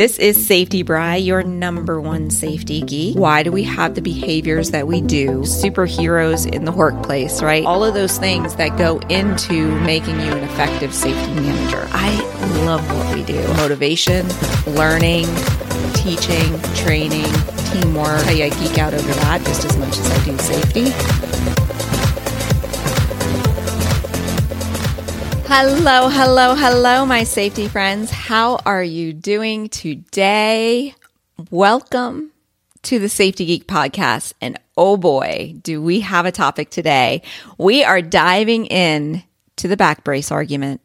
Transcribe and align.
This 0.00 0.18
is 0.18 0.46
Safety 0.46 0.82
Bry, 0.82 1.16
your 1.16 1.42
number 1.42 2.00
one 2.00 2.30
safety 2.30 2.80
geek. 2.80 3.18
Why 3.18 3.42
do 3.42 3.52
we 3.52 3.64
have 3.64 3.94
the 3.94 4.00
behaviors 4.00 4.70
that 4.70 4.86
we 4.86 5.02
do? 5.02 5.40
Superheroes 5.40 6.50
in 6.50 6.64
the 6.64 6.72
workplace, 6.72 7.42
right? 7.42 7.66
All 7.66 7.84
of 7.84 7.92
those 7.92 8.16
things 8.16 8.54
that 8.54 8.78
go 8.78 9.00
into 9.10 9.78
making 9.82 10.18
you 10.20 10.32
an 10.32 10.42
effective 10.42 10.94
safety 10.94 11.34
manager. 11.34 11.86
I 11.92 12.18
love 12.64 12.82
what 12.90 13.14
we 13.14 13.24
do 13.24 13.46
motivation, 13.58 14.26
learning, 14.68 15.26
teaching, 15.92 16.58
training, 16.74 17.30
teamwork. 17.68 18.24
I 18.24 18.48
geek 18.58 18.78
out 18.78 18.94
over 18.94 19.12
that 19.12 19.42
just 19.44 19.66
as 19.66 19.76
much 19.76 19.98
as 19.98 20.10
I 20.10 20.24
do 20.24 20.38
safety. 20.38 21.69
Hello, 25.52 26.08
hello, 26.08 26.54
hello, 26.54 27.04
my 27.04 27.24
safety 27.24 27.66
friends. 27.66 28.12
How 28.12 28.60
are 28.64 28.84
you 28.84 29.12
doing 29.12 29.68
today? 29.68 30.94
Welcome 31.50 32.30
to 32.82 33.00
the 33.00 33.08
Safety 33.08 33.46
Geek 33.46 33.66
podcast. 33.66 34.32
And 34.40 34.60
oh 34.76 34.96
boy, 34.96 35.56
do 35.60 35.82
we 35.82 36.00
have 36.00 36.24
a 36.24 36.30
topic 36.30 36.70
today. 36.70 37.22
We 37.58 37.82
are 37.82 38.00
diving 38.00 38.66
in 38.66 39.24
to 39.56 39.66
the 39.66 39.76
back 39.76 40.04
brace 40.04 40.30
argument. 40.30 40.82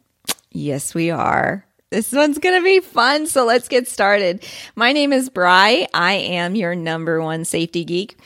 Yes, 0.50 0.96
we 0.96 1.12
are. 1.12 1.64
This 1.90 2.10
one's 2.10 2.38
going 2.38 2.60
to 2.60 2.64
be 2.64 2.80
fun. 2.80 3.28
So 3.28 3.46
let's 3.46 3.68
get 3.68 3.86
started. 3.86 4.44
My 4.74 4.92
name 4.92 5.12
is 5.12 5.30
Bry. 5.30 5.86
I 5.94 6.14
am 6.14 6.56
your 6.56 6.74
number 6.74 7.22
one 7.22 7.44
safety 7.44 7.84
geek. 7.84 8.18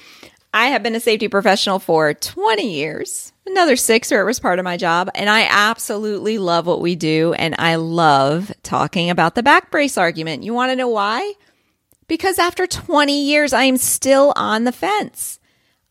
I 0.53 0.67
have 0.67 0.83
been 0.83 0.97
a 0.97 1.01
safety 1.01 1.29
professional 1.29 1.79
for 1.79 2.13
20 2.13 2.73
years, 2.73 3.33
another 3.47 3.77
six 3.77 4.11
where 4.11 4.21
it 4.21 4.27
was 4.27 4.41
part 4.41 4.59
of 4.59 4.65
my 4.65 4.77
job. 4.77 5.09
And 5.15 5.31
I 5.31 5.47
absolutely 5.49 6.39
love 6.39 6.67
what 6.67 6.81
we 6.81 6.97
do. 6.97 7.33
And 7.35 7.55
I 7.59 7.77
love 7.77 8.53
talking 8.63 9.11
about 9.11 9.37
the 9.37 9.45
back 9.45 9.71
brace 9.71 9.97
argument. 9.97 10.43
You 10.43 10.53
want 10.53 10.71
to 10.73 10.77
know 10.77 10.89
why? 10.89 11.35
Because 12.09 12.41
after 12.41 12.67
20 12.67 13.23
years, 13.23 13.53
I 13.53 13.65
am 13.65 13.77
still 13.77 14.33
on 14.35 14.65
the 14.65 14.73
fence. 14.73 15.39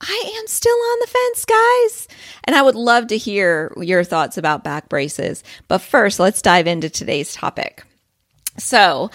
I 0.01 0.33
am 0.37 0.47
still 0.47 0.75
on 0.75 0.97
the 1.01 1.07
fence, 1.07 1.45
guys. 1.45 2.07
And 2.43 2.55
I 2.55 2.61
would 2.61 2.75
love 2.75 3.07
to 3.07 3.17
hear 3.17 3.73
your 3.77 4.03
thoughts 4.03 4.37
about 4.37 4.63
back 4.63 4.89
braces. 4.89 5.43
But 5.69 5.79
first, 5.79 6.19
let's 6.19 6.41
dive 6.41 6.67
into 6.67 6.89
today's 6.89 7.33
topic. 7.33 7.85
So, 8.57 9.09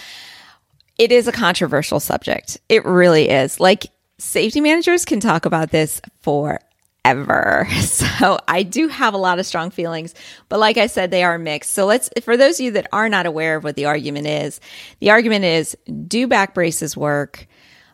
it 0.98 1.10
is 1.10 1.26
a 1.26 1.32
controversial 1.32 2.00
subject. 2.00 2.58
It 2.68 2.84
really 2.84 3.28
is. 3.28 3.60
Like, 3.60 3.86
safety 4.24 4.60
managers 4.60 5.04
can 5.04 5.20
talk 5.20 5.46
about 5.46 5.70
this 5.70 6.00
forever. 6.20 7.68
So 8.14 8.38
I 8.48 8.62
do 8.62 8.88
have 8.88 9.12
a 9.12 9.18
lot 9.18 9.38
of 9.38 9.44
strong 9.44 9.70
feelings, 9.70 10.14
but 10.48 10.58
like 10.60 10.78
I 10.78 10.86
said, 10.86 11.10
they 11.10 11.24
are 11.24 11.36
mixed. 11.36 11.72
So 11.72 11.84
let's, 11.84 12.08
for 12.22 12.36
those 12.36 12.58
of 12.58 12.64
you 12.64 12.70
that 12.72 12.86
are 12.92 13.08
not 13.08 13.26
aware 13.26 13.56
of 13.56 13.64
what 13.64 13.76
the 13.76 13.86
argument 13.86 14.26
is, 14.26 14.60
the 15.00 15.10
argument 15.10 15.44
is 15.44 15.76
do 16.06 16.26
back 16.26 16.54
braces 16.54 16.96
work? 16.96 17.46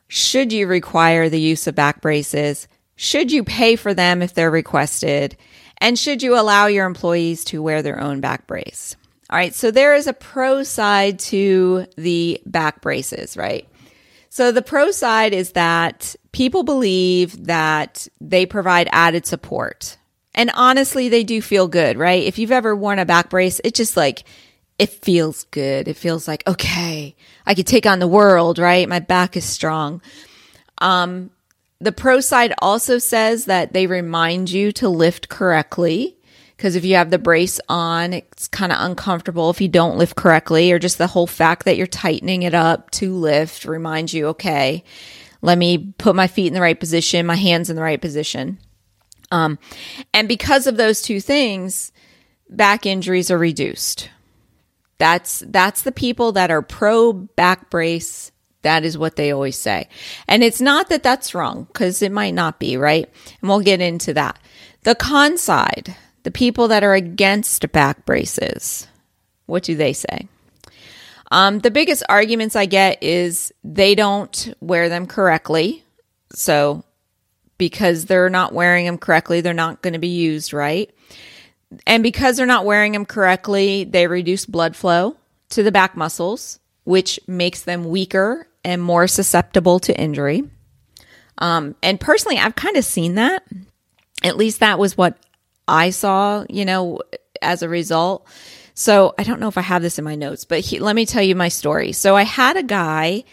Should 0.09 0.53
you 0.53 0.67
require 0.67 1.29
the 1.29 1.41
use 1.41 1.67
of 1.67 1.75
back 1.75 2.03
braces? 2.03 2.69
Should 2.97 3.33
you 3.33 3.43
pay 3.43 3.77
for 3.77 3.95
them 3.95 4.21
if 4.21 4.35
they're 4.35 4.51
requested? 4.51 5.37
And 5.79 5.99
should 5.99 6.23
you 6.23 6.39
allow 6.39 6.67
your 6.67 6.87
employees 6.87 7.45
to 7.45 7.63
wear 7.63 7.83
their 7.83 7.99
own 7.99 8.21
back 8.21 8.47
brace? 8.47 8.95
All 9.31 9.39
right. 9.39 9.55
So 9.55 9.71
there 9.71 9.95
is 9.95 10.07
a 10.07 10.13
pro 10.13 10.63
side 10.65 11.19
to 11.21 11.87
the 11.97 12.41
back 12.45 12.83
braces, 12.83 13.37
right? 13.37 13.67
So 14.31 14.53
the 14.53 14.63
pro 14.63 14.93
side 14.93 15.35
is 15.35 15.53
that 15.53 16.15
people 16.31 16.63
believe 16.63 17.47
that 17.47 18.07
they 18.21 18.47
provide 18.47 18.89
added 18.93 19.27
support. 19.27 19.99
And 20.35 20.53
honestly, 20.55 21.09
they 21.09 21.25
do 21.25 21.43
feel 21.43 21.67
good, 21.67 21.99
right? 21.99 22.23
If 22.23 22.39
you've 22.39 22.53
ever 22.53 22.75
worn 22.75 23.01
a 23.01 23.05
back 23.05 23.29
brace, 23.29 23.61
it 23.65 23.75
just 23.75 23.97
like, 23.97 24.23
it 24.79 24.89
feels 24.89 25.45
good. 25.51 25.89
It 25.89 25.97
feels 25.97 26.29
like, 26.29 26.47
okay, 26.47 27.17
I 27.45 27.55
could 27.55 27.67
take 27.67 27.87
on 27.87 27.99
the 27.99 28.07
world, 28.07 28.59
right? 28.59 28.89
My 28.89 29.01
back 29.01 29.37
is 29.37 29.45
strong. 29.45 30.01
Um, 30.79 31.31
the 31.81 31.93
pro 31.93 32.21
side 32.21 32.55
also 32.63 32.99
says 32.99 33.47
that 33.47 33.73
they 33.73 33.89
remind 33.89 34.49
you 34.51 34.71
to 34.73 34.89
lift 34.89 35.29
correctly 35.29 36.17
because 36.61 36.77
if 36.77 36.85
you 36.85 36.97
have 36.97 37.09
the 37.09 37.19
brace 37.19 37.59
on, 37.71 38.13
it's 38.13 38.47
kind 38.47 38.71
of 38.71 38.77
uncomfortable 38.83 39.49
if 39.49 39.63
you 39.63 39.69
don't 39.69 39.97
lift 39.97 40.15
correctly, 40.15 40.71
or 40.71 40.79
just 40.79 40.99
the 40.99 41.07
whole 41.07 41.27
fact 41.27 41.65
that 41.65 41.79
you're 41.79 41.87
tightening 41.87 42.43
it 42.43 42.53
up 42.53 42.91
to 42.91 43.15
lift 43.15 43.65
reminds 43.65 44.13
you, 44.13 44.27
okay, 44.27 44.85
let 45.41 45.57
me 45.57 45.95
put 45.97 46.15
my 46.15 46.27
feet 46.27 46.49
in 46.49 46.53
the 46.53 46.61
right 46.61 46.79
position, 46.79 47.25
my 47.25 47.37
hands 47.37 47.71
in 47.71 47.77
the 47.77 47.83
right 47.83 47.99
position. 47.99 48.59
Um, 49.31 49.59
and 50.13 50.29
because 50.29 50.67
of 50.67 50.77
those 50.77 51.01
two 51.01 51.19
things, 51.19 51.93
back 52.51 52.85
injuries 52.85 53.31
are 53.31 53.39
reduced. 53.39 54.11
That's 54.99 55.43
that's 55.47 55.81
the 55.81 55.93
people 55.93 56.33
that 56.33 56.51
are 56.51 56.61
pro 56.61 57.15
back 57.15 57.71
brace. 57.71 58.33
That 58.61 58.85
is 58.85 58.99
what 58.99 59.17
they 59.17 59.31
always 59.31 59.57
say. 59.57 59.89
And 60.29 60.45
it's 60.45 60.61
not 60.61 60.91
that 60.91 61.03
that's 61.03 61.35
wrong 61.35 61.65
because 61.73 62.03
it 62.03 62.13
might 62.13 62.35
not 62.35 62.61
be, 62.61 62.77
right? 62.77 63.09
And 63.41 63.49
we'll 63.49 63.61
get 63.61 63.81
into 63.81 64.13
that. 64.13 64.39
The 64.83 64.95
con 64.95 65.39
side, 65.39 65.97
the 66.23 66.31
people 66.31 66.69
that 66.69 66.85
are 66.85 66.95
against 66.95 67.71
back 67.73 68.05
braces, 68.05 68.87
what 69.47 69.63
do 69.63 69.75
they 69.75 69.93
say? 69.93 70.29
Um, 71.31 71.61
the 71.61 71.71
biggest 71.71 72.03
arguments 72.09 72.57
I 72.57 72.67
get 72.67 73.03
is 73.03 73.53
they 73.63 73.95
don't 73.95 74.55
wear 74.61 74.89
them 74.89 75.07
correctly. 75.07 75.85
So, 76.33 76.85
because 77.57 78.07
they're 78.07 78.31
not 78.31 78.53
wearing 78.53 78.87
them 78.87 78.99
correctly, 78.99 79.41
they're 79.41 79.55
not 79.55 79.83
going 79.83 79.93
to 79.93 79.99
be 79.99 80.09
used 80.09 80.53
right. 80.53 80.91
And 81.87 82.03
because 82.03 82.37
they're 82.37 82.47
not 82.47 82.65
wearing 82.65 82.93
them 82.93 83.07
correctly, 83.07 83.85
they 83.85 84.07
reduce 84.07 84.47
blood 84.47 84.75
flow 84.75 85.17
to 85.51 85.63
the 85.63 85.73
back 85.73 85.97
muscles, 85.97 86.59
which 86.85 87.21
makes 87.27 87.63
them 87.63 87.85
weaker 87.85 88.49
and 88.65 88.83
more 88.83 89.07
susceptible 89.07 89.79
to 89.81 89.99
injury. 89.99 90.45
Um, 91.39 91.75
and 91.83 92.01
personally, 92.01 92.39
I've 92.39 92.57
kind 92.57 92.77
of 92.77 92.85
seen 92.85 93.15
that. 93.15 93.45
At 94.23 94.37
least 94.37 94.61
that 94.61 94.79
was 94.79 94.97
what 94.97 95.17
I 95.71 95.91
saw, 95.91 96.45
you 96.49 96.65
know, 96.65 97.01
as 97.41 97.63
a 97.63 97.69
result. 97.69 98.27
So 98.75 99.15
I 99.19 99.23
don't 99.23 99.41
know 99.41 99.49
if 99.49 99.59
I 99.59 99.63
have 99.63 99.83
this 99.83 99.99
in 99.99 100.05
my 100.05 100.15
notes, 100.15 100.45
but 100.45 100.61
he, 100.61 100.81
let 100.81 100.97
me 100.97 101.07
tell 101.07 101.23
you 101.23 101.35
my 101.35 101.49
story. 101.49 101.93
So 101.93 102.17
I 102.17 102.23
had 102.23 102.57
a 102.57 102.63
guy 102.63 103.25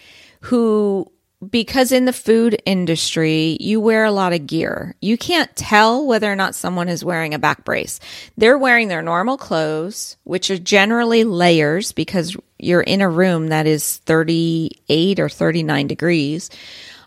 who 0.41 1.11
because 1.49 1.91
in 1.91 2.05
the 2.05 2.13
food 2.13 2.59
industry, 2.65 3.57
you 3.59 3.79
wear 3.79 4.05
a 4.05 4.11
lot 4.11 4.33
of 4.33 4.47
gear. 4.47 4.95
You 5.01 5.17
can't 5.17 5.55
tell 5.55 6.05
whether 6.05 6.31
or 6.31 6.35
not 6.35 6.55
someone 6.55 6.89
is 6.89 7.05
wearing 7.05 7.33
a 7.33 7.39
back 7.39 7.63
brace. 7.63 7.99
They're 8.37 8.57
wearing 8.57 8.87
their 8.87 9.03
normal 9.03 9.37
clothes, 9.37 10.17
which 10.23 10.49
are 10.49 10.57
generally 10.57 11.23
layers 11.23 11.91
because 11.91 12.35
you're 12.57 12.81
in 12.81 13.01
a 13.01 13.09
room 13.09 13.49
that 13.49 13.67
is 13.67 13.97
38 13.97 15.19
or 15.19 15.29
39 15.29 15.87
degrees. 15.87 16.49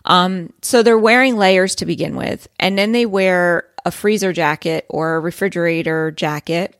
Um, 0.05 0.53
so 0.61 0.81
they're 0.81 0.97
wearing 0.97 1.35
layers 1.35 1.75
to 1.75 1.85
begin 1.85 2.15
with, 2.15 2.47
and 2.59 2.77
then 2.77 2.91
they 2.91 3.05
wear 3.05 3.65
a 3.85 3.91
freezer 3.91 4.33
jacket 4.33 4.85
or 4.89 5.15
a 5.15 5.19
refrigerator 5.19 6.11
jacket. 6.11 6.77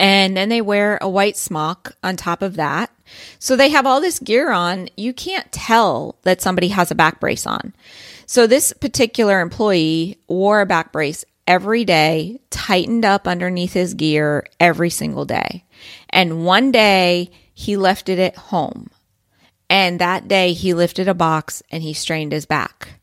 And 0.00 0.36
then 0.36 0.48
they 0.48 0.60
wear 0.60 0.98
a 1.00 1.08
white 1.08 1.36
smock 1.36 1.96
on 2.02 2.16
top 2.16 2.42
of 2.42 2.56
that. 2.56 2.90
So 3.38 3.54
they 3.54 3.68
have 3.70 3.86
all 3.86 4.00
this 4.00 4.18
gear 4.18 4.50
on. 4.50 4.88
You 4.96 5.12
can't 5.12 5.50
tell 5.52 6.16
that 6.22 6.42
somebody 6.42 6.68
has 6.68 6.90
a 6.90 6.96
back 6.96 7.20
brace 7.20 7.46
on. 7.46 7.74
So 8.26 8.46
this 8.46 8.72
particular 8.72 9.40
employee 9.40 10.18
wore 10.26 10.60
a 10.60 10.66
back 10.66 10.92
brace 10.92 11.24
every 11.46 11.84
day, 11.84 12.40
tightened 12.50 13.04
up 13.04 13.28
underneath 13.28 13.74
his 13.74 13.94
gear 13.94 14.46
every 14.58 14.90
single 14.90 15.24
day. 15.24 15.64
And 16.10 16.44
one 16.44 16.72
day 16.72 17.30
he 17.52 17.76
left 17.76 18.08
it 18.08 18.18
at 18.18 18.36
home. 18.36 18.90
And 19.70 20.00
that 20.00 20.28
day 20.28 20.52
he 20.52 20.74
lifted 20.74 21.08
a 21.08 21.14
box 21.14 21.62
and 21.70 21.82
he 21.82 21.92
strained 21.92 22.32
his 22.32 22.46
back. 22.46 23.00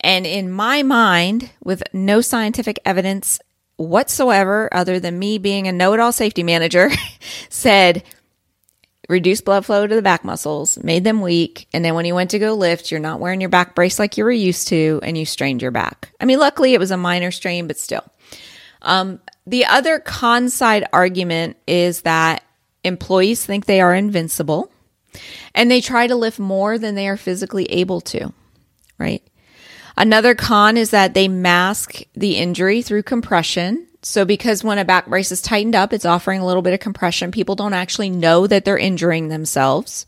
And 0.00 0.26
in 0.26 0.50
my 0.50 0.82
mind, 0.82 1.50
with 1.64 1.82
no 1.92 2.20
scientific 2.20 2.78
evidence 2.84 3.40
whatsoever, 3.76 4.68
other 4.72 5.00
than 5.00 5.18
me 5.18 5.38
being 5.38 5.68
a 5.68 5.72
know 5.72 5.92
it 5.94 6.00
all 6.00 6.12
safety 6.12 6.42
manager, 6.42 6.90
said 7.48 8.02
reduce 9.08 9.40
blood 9.40 9.64
flow 9.64 9.86
to 9.86 9.94
the 9.94 10.02
back 10.02 10.24
muscles, 10.24 10.82
made 10.82 11.04
them 11.04 11.20
weak. 11.20 11.68
And 11.72 11.84
then 11.84 11.94
when 11.94 12.04
you 12.04 12.14
went 12.14 12.30
to 12.30 12.38
go 12.38 12.54
lift, 12.54 12.90
you're 12.90 13.00
not 13.00 13.20
wearing 13.20 13.40
your 13.40 13.50
back 13.50 13.74
brace 13.74 13.98
like 13.98 14.16
you 14.16 14.24
were 14.24 14.32
used 14.32 14.68
to, 14.68 15.00
and 15.02 15.16
you 15.16 15.24
strained 15.24 15.62
your 15.62 15.70
back. 15.70 16.10
I 16.20 16.24
mean, 16.24 16.38
luckily 16.38 16.74
it 16.74 16.80
was 16.80 16.90
a 16.90 16.96
minor 16.96 17.30
strain, 17.30 17.66
but 17.66 17.78
still. 17.78 18.04
Um, 18.82 19.20
the 19.46 19.64
other 19.66 19.98
con 20.00 20.48
side 20.48 20.86
argument 20.92 21.56
is 21.66 22.02
that 22.02 22.42
employees 22.84 23.44
think 23.44 23.66
they 23.66 23.80
are 23.80 23.94
invincible 23.94 24.70
and 25.54 25.70
they 25.70 25.80
try 25.80 26.06
to 26.06 26.14
lift 26.16 26.38
more 26.38 26.78
than 26.78 26.94
they 26.94 27.08
are 27.08 27.16
physically 27.16 27.64
able 27.66 28.00
to, 28.00 28.32
right? 28.98 29.22
Another 29.96 30.34
con 30.34 30.76
is 30.76 30.90
that 30.90 31.14
they 31.14 31.28
mask 31.28 32.02
the 32.14 32.36
injury 32.36 32.82
through 32.82 33.02
compression. 33.02 33.86
So 34.02 34.24
because 34.24 34.62
when 34.62 34.78
a 34.78 34.84
back 34.84 35.06
brace 35.06 35.32
is 35.32 35.40
tightened 35.40 35.74
up, 35.74 35.92
it's 35.92 36.04
offering 36.04 36.40
a 36.40 36.46
little 36.46 36.62
bit 36.62 36.74
of 36.74 36.80
compression. 36.80 37.30
People 37.30 37.56
don't 37.56 37.72
actually 37.72 38.10
know 38.10 38.46
that 38.46 38.64
they're 38.64 38.78
injuring 38.78 39.28
themselves. 39.28 40.06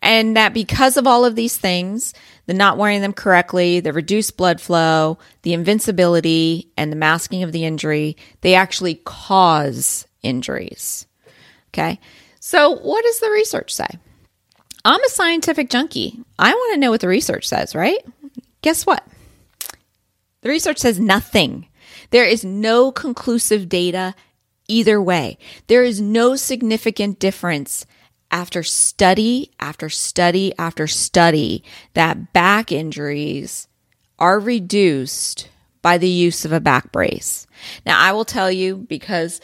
And 0.00 0.36
that 0.36 0.54
because 0.54 0.96
of 0.96 1.06
all 1.06 1.24
of 1.24 1.36
these 1.36 1.56
things, 1.56 2.14
the 2.46 2.54
not 2.54 2.78
wearing 2.78 3.02
them 3.02 3.12
correctly, 3.12 3.80
the 3.80 3.92
reduced 3.92 4.36
blood 4.36 4.60
flow, 4.60 5.18
the 5.42 5.52
invincibility, 5.52 6.70
and 6.76 6.90
the 6.90 6.96
masking 6.96 7.42
of 7.42 7.52
the 7.52 7.64
injury, 7.64 8.16
they 8.40 8.54
actually 8.54 8.96
cause 9.04 10.06
injuries. 10.22 11.06
Okay. 11.68 12.00
So 12.40 12.70
what 12.70 13.04
does 13.04 13.20
the 13.20 13.30
research 13.30 13.72
say? 13.72 13.86
I'm 14.84 15.04
a 15.04 15.08
scientific 15.08 15.70
junkie. 15.70 16.20
I 16.38 16.52
want 16.52 16.74
to 16.74 16.80
know 16.80 16.90
what 16.90 17.00
the 17.00 17.08
research 17.08 17.46
says, 17.46 17.74
right? 17.74 18.04
Guess 18.62 18.86
what? 18.86 19.06
The 20.42 20.48
research 20.48 20.78
says 20.78 20.98
nothing. 20.98 21.68
There 22.10 22.24
is 22.24 22.44
no 22.44 22.90
conclusive 22.92 23.68
data 23.68 24.14
either 24.68 25.00
way. 25.00 25.38
There 25.66 25.82
is 25.84 26.00
no 26.00 26.36
significant 26.36 27.18
difference 27.18 27.86
after 28.30 28.62
study 28.62 29.52
after 29.60 29.90
study 29.90 30.54
after 30.58 30.86
study 30.86 31.62
that 31.94 32.32
back 32.32 32.72
injuries 32.72 33.68
are 34.18 34.40
reduced 34.40 35.48
by 35.82 35.98
the 35.98 36.08
use 36.08 36.44
of 36.44 36.52
a 36.52 36.60
back 36.60 36.92
brace. 36.92 37.46
Now, 37.84 38.00
I 38.00 38.12
will 38.12 38.24
tell 38.24 38.50
you 38.50 38.76
because 38.76 39.40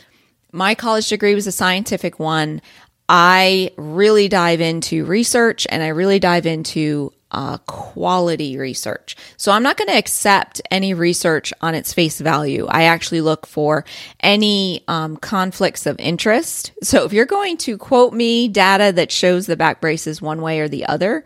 my 0.52 0.74
college 0.74 1.08
degree 1.08 1.34
was 1.34 1.46
a 1.46 1.52
scientific 1.52 2.18
one. 2.18 2.62
I 3.08 3.72
really 3.76 4.28
dive 4.28 4.60
into 4.60 5.04
research 5.04 5.66
and 5.68 5.82
I 5.82 5.88
really 5.88 6.18
dive 6.18 6.46
into 6.46 7.12
uh, 7.30 7.58
quality 7.58 8.56
research. 8.56 9.16
So 9.36 9.52
I'm 9.52 9.62
not 9.62 9.76
going 9.76 9.88
to 9.88 9.96
accept 9.96 10.62
any 10.70 10.94
research 10.94 11.52
on 11.60 11.74
its 11.74 11.92
face 11.92 12.20
value. 12.20 12.66
I 12.68 12.84
actually 12.84 13.20
look 13.20 13.46
for 13.46 13.84
any 14.20 14.82
um, 14.88 15.16
conflicts 15.16 15.86
of 15.86 15.98
interest. 15.98 16.72
So 16.82 17.04
if 17.04 17.12
you're 17.12 17.26
going 17.26 17.56
to 17.58 17.76
quote 17.76 18.12
me 18.14 18.48
data 18.48 18.92
that 18.92 19.12
shows 19.12 19.46
the 19.46 19.56
back 19.56 19.80
braces 19.80 20.22
one 20.22 20.40
way 20.40 20.60
or 20.60 20.68
the 20.68 20.86
other, 20.86 21.24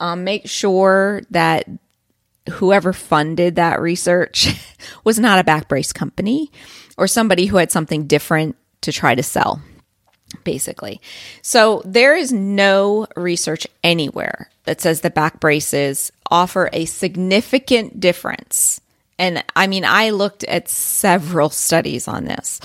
um, 0.00 0.24
make 0.24 0.48
sure 0.48 1.22
that 1.30 1.68
whoever 2.50 2.92
funded 2.92 3.56
that 3.56 3.80
research 3.80 4.48
was 5.04 5.18
not 5.18 5.38
a 5.38 5.44
back 5.44 5.68
brace 5.68 5.92
company 5.92 6.50
or 6.96 7.06
somebody 7.06 7.46
who 7.46 7.56
had 7.56 7.72
something 7.72 8.06
different 8.06 8.56
to 8.82 8.92
try 8.92 9.14
to 9.14 9.22
sell 9.22 9.60
basically. 10.44 11.00
So 11.42 11.82
there 11.84 12.14
is 12.14 12.32
no 12.32 13.06
research 13.16 13.66
anywhere 13.84 14.50
that 14.64 14.80
says 14.80 15.00
the 15.00 15.10
back 15.10 15.40
braces 15.40 16.12
offer 16.30 16.68
a 16.72 16.84
significant 16.84 18.00
difference. 18.00 18.80
And 19.18 19.44
I 19.54 19.66
mean, 19.66 19.84
I 19.84 20.10
looked 20.10 20.44
at 20.44 20.68
several 20.68 21.50
studies 21.50 22.08
on 22.08 22.24
this 22.24 22.60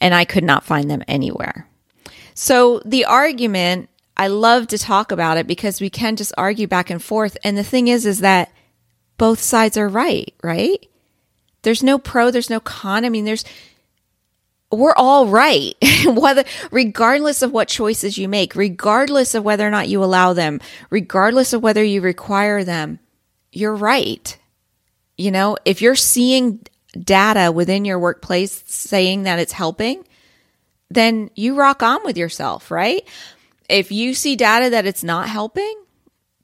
and 0.00 0.14
I 0.14 0.24
could 0.24 0.44
not 0.44 0.64
find 0.64 0.90
them 0.90 1.02
anywhere. 1.06 1.68
So 2.34 2.80
the 2.84 3.04
argument, 3.04 3.88
I 4.16 4.28
love 4.28 4.66
to 4.68 4.78
talk 4.78 5.12
about 5.12 5.36
it 5.36 5.46
because 5.46 5.80
we 5.80 5.90
can 5.90 6.16
just 6.16 6.32
argue 6.36 6.66
back 6.66 6.90
and 6.90 7.02
forth. 7.02 7.36
And 7.44 7.56
the 7.56 7.64
thing 7.64 7.88
is, 7.88 8.06
is 8.06 8.20
that 8.20 8.50
both 9.18 9.40
sides 9.40 9.76
are 9.76 9.88
right, 9.88 10.34
right? 10.42 10.84
There's 11.62 11.82
no 11.82 11.98
pro, 11.98 12.30
there's 12.30 12.50
no 12.50 12.58
con. 12.58 13.04
I 13.04 13.08
mean, 13.08 13.24
there's, 13.24 13.44
we're 14.72 14.94
all 14.96 15.26
right. 15.26 15.74
Whether 16.06 16.44
regardless 16.70 17.42
of 17.42 17.52
what 17.52 17.68
choices 17.68 18.18
you 18.18 18.28
make 18.28 18.56
regardless 18.56 19.34
of 19.34 19.44
whether 19.44 19.66
or 19.66 19.70
not 19.70 19.88
you 19.88 20.02
allow 20.02 20.32
them 20.32 20.60
regardless 20.90 21.52
of 21.52 21.62
whether 21.62 21.84
you 21.84 22.00
require 22.00 22.64
them 22.64 22.98
you're 23.52 23.74
right. 23.74 24.36
You 25.16 25.30
know 25.30 25.56
if 25.64 25.82
you're 25.82 25.94
seeing 25.94 26.60
data 26.98 27.52
within 27.52 27.84
your 27.84 27.98
workplace 27.98 28.64
saying 28.66 29.22
that 29.24 29.38
it's 29.38 29.52
helping 29.52 30.04
then 30.90 31.30
you 31.34 31.54
rock 31.54 31.82
on 31.82 32.04
with 32.04 32.16
yourself 32.16 32.70
right? 32.70 33.06
If 33.68 33.92
you 33.92 34.14
see 34.14 34.36
data 34.36 34.70
that 34.70 34.86
it's 34.86 35.04
not 35.04 35.28
helping 35.28 35.74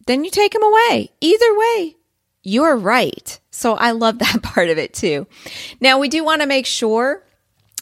then 0.06 0.25
you 0.25 0.30
take 0.30 0.52
them 0.52 0.62
away. 0.62 1.10
Either 1.20 1.58
way 1.58 1.96
you're 2.42 2.76
right. 2.76 3.40
So 3.50 3.75
i 3.75 3.90
love 3.90 4.19
that 4.20 4.42
part 4.42 4.69
of 4.69 4.78
it 4.78 4.94
too. 4.94 5.26
Now 5.80 5.98
we 5.98 6.08
do 6.08 6.25
want 6.25 6.42
to 6.42 6.46
make 6.46 6.66
sure 6.66 7.25